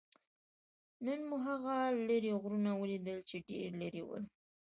نن 1.05 1.19
مو 1.29 1.37
هغه 1.47 1.75
لرې 2.07 2.31
غرونه 2.41 2.71
ولیدل؟ 2.81 3.17
چې 3.29 3.35
ډېر 3.49 3.69
لرې 3.81 4.03
ول. 4.05 4.23